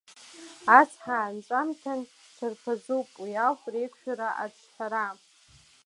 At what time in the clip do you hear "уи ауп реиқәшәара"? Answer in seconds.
3.21-4.29